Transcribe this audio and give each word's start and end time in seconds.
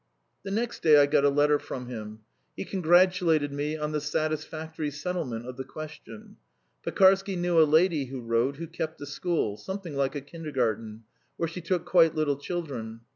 The 0.41 0.49
next 0.49 0.81
day 0.81 0.97
I 0.99 1.05
got 1.05 1.25
a 1.25 1.29
letter 1.29 1.59
from 1.59 1.85
him. 1.85 2.21
He 2.57 2.65
congratulated 2.65 3.53
me 3.53 3.77
on 3.77 3.91
the 3.91 4.01
satisfactory 4.01 4.89
settlement 4.89 5.45
of 5.45 5.57
the 5.57 5.63
question. 5.63 6.37
Pekarsky 6.83 7.35
knew 7.35 7.61
a 7.61 7.65
lady, 7.69 8.05
he 8.05 8.15
wrote, 8.15 8.55
who 8.57 8.65
kept 8.65 8.99
a 9.01 9.05
school, 9.05 9.57
something 9.57 9.95
like 9.95 10.15
a 10.15 10.21
kindergarten, 10.21 11.03
where 11.37 11.47
she 11.47 11.61
took 11.61 11.85
quite 11.85 12.15
little 12.15 12.37
children. 12.37 13.01